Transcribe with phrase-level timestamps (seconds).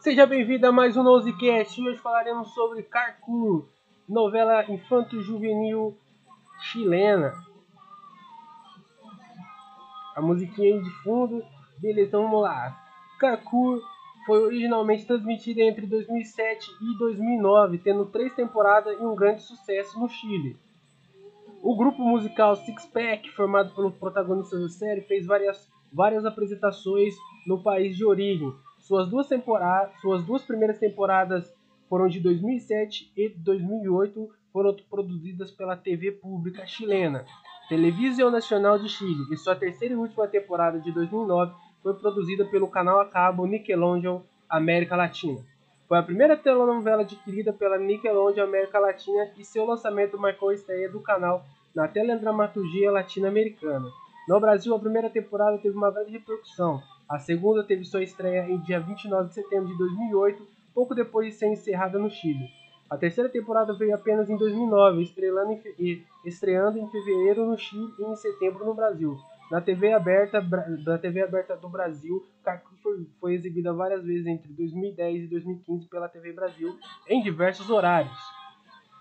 [0.00, 1.78] Seja bem-vindo a mais um Nosecast.
[1.78, 3.68] Hoje falaremos sobre Carcool,
[4.08, 5.94] novela infanto-juvenil
[6.58, 7.34] chilena.
[10.16, 11.44] A musiquinha aí de fundo.
[11.76, 12.82] Beleza, então vamos lá.
[13.18, 13.78] Carcool
[14.24, 20.08] foi originalmente transmitida entre 2007 e 2009, tendo três temporadas e um grande sucesso no
[20.08, 20.56] Chile.
[21.62, 27.14] O grupo musical Six Pack, formado pelos protagonistas da série, fez várias, várias apresentações
[27.46, 28.50] no país de origem.
[28.90, 29.28] Suas duas,
[30.00, 31.54] suas duas primeiras temporadas
[31.88, 37.24] foram de 2007 e 2008, foram produzidas pela TV pública chilena,
[37.68, 42.66] Televisão Nacional de Chile, e sua terceira e última temporada de 2009 foi produzida pelo
[42.66, 45.38] canal a cabo Nickelodeon América Latina.
[45.86, 50.90] Foi a primeira telenovela adquirida pela Nickelodeon América Latina e seu lançamento marcou a estreia
[50.90, 53.88] do canal na teledramaturgia latino-americana.
[54.26, 56.82] No Brasil, a primeira temporada teve uma grande repercussão.
[57.10, 61.34] A segunda teve sua estreia em dia 29 de setembro de 2008, pouco depois de
[61.34, 62.48] ser encerrada no Chile.
[62.88, 68.14] A terceira temporada veio apenas em 2009, em estreando em fevereiro no Chile e em
[68.14, 69.18] setembro no Brasil.
[69.50, 70.40] Na TV aberta
[70.84, 72.70] da TV aberta do Brasil, Cacu
[73.20, 78.16] foi, exibida várias vezes entre 2010 e 2015 pela TV Brasil em diversos horários.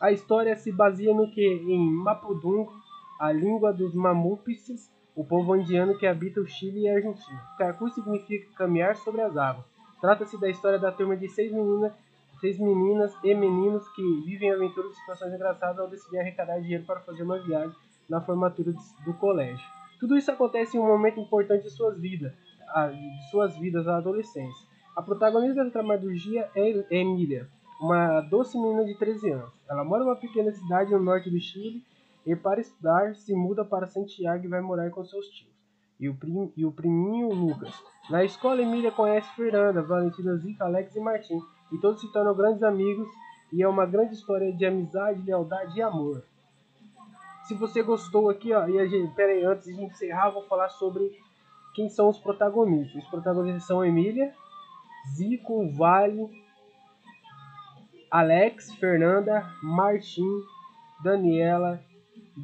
[0.00, 2.72] A história se baseia no que em Mapudungun,
[3.20, 7.40] a língua dos mamupes, o povo indiano que habita o Chile e a Argentina.
[7.58, 9.64] Cacu significa caminhar sobre as águas.
[10.00, 11.92] Trata-se da história da turma de seis meninas,
[12.40, 17.00] seis meninas e meninos que vivem aventuras e situações engraçadas ao decidir arrecadar dinheiro para
[17.00, 17.74] fazer uma viagem
[18.08, 18.72] na formatura
[19.04, 19.64] do colégio.
[19.98, 22.32] Tudo isso acontece em um momento importante de suas vidas,
[22.92, 24.66] de suas vidas à adolescência.
[24.96, 27.46] A protagonista da dramaturgia é Emília,
[27.80, 29.52] uma doce menina de 13 anos.
[29.68, 31.82] Ela mora em uma pequena cidade no norte do Chile
[32.26, 35.50] e para estudar se muda para Santiago e vai morar com seus tios
[36.00, 37.74] e o, prim, e o priminho Lucas.
[38.08, 41.38] Na escola, Emília conhece Fernanda, Valentina, Zica, Alex e Martim,
[41.70, 43.06] e todos se tornam grandes amigos
[43.52, 46.24] e é uma grande história de amizade, lealdade e amor.
[47.44, 50.70] Se você gostou aqui, ó, e a gente, pera aí, antes de encerrar, vou falar
[50.70, 51.12] sobre
[51.74, 53.02] quem são os protagonistas.
[53.02, 54.32] Os protagonistas são Emília,
[55.14, 56.30] Zico, Vale,
[58.10, 60.42] Alex, Fernanda, Martim,
[61.02, 61.80] Daniela,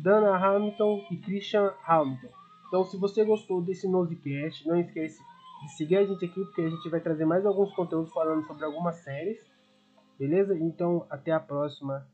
[0.02, 2.28] Dana Hamilton e Christian Hamilton.
[2.68, 5.22] Então, se você gostou desse Nosecast, não esqueça
[5.62, 8.64] de seguir a gente aqui, porque a gente vai trazer mais alguns conteúdos falando sobre
[8.64, 9.38] algumas séries.
[10.18, 10.56] Beleza?
[10.58, 12.06] Então, até a próxima.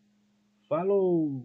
[0.68, 1.44] Falou!